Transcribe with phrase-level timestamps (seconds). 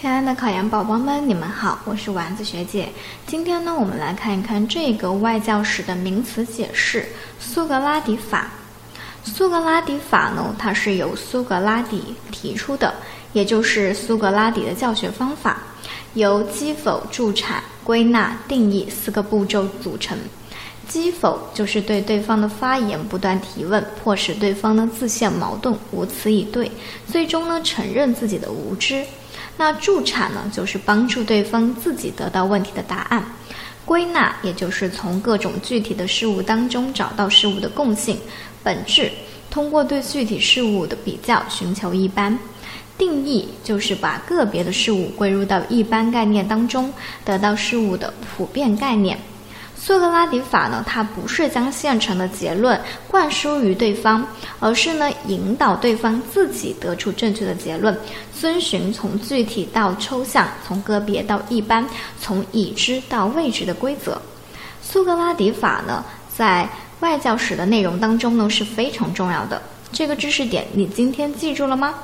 [0.00, 2.88] 亲爱的考研宝宝们，你们好，我是丸子学姐。
[3.26, 7.06] 今天呢，我们来看一看这个外教史的名词解释——
[7.38, 8.48] 苏格拉底法。
[9.22, 12.94] 苏格拉底法呢，它是由苏格拉底提出的，
[13.34, 15.58] 也就是苏格拉底的教学方法，
[16.14, 20.16] 由击否、助产、归纳、定义四个步骤组成。
[20.88, 26.72] 击否就是对对方的发言不断提问，迫使对方呢自陷矛盾，无词以对，
[27.06, 29.04] 最终呢承认自己的无知。
[29.60, 33.22] 那助产呢，就是帮助对方自己得到问题的答案；
[33.84, 38.16] 归纳，也就是从各种具体的事物当中找到事物的共性、
[38.62, 39.12] 本质，
[39.50, 42.34] 通过对具体事物的比较寻求一般；
[42.96, 46.90] 定义，就是把个别的事物归入到一般概念当中，
[47.22, 49.18] 得到事物的普遍概念。
[49.82, 54.22] 苏格拉底法呢，它不是将现成的结论灌输于对方，
[54.60, 57.98] 而是呢引导对方自己得出正确的结论，
[58.38, 61.84] 遵循从具体到抽象，从个别到一般，
[62.20, 64.20] 从已知到未知的规则。
[64.82, 66.68] 苏格拉底法呢，在
[67.00, 69.60] 外教史的内容当中呢是非常重要的。
[69.90, 71.94] 这个知识点你今天记住了吗？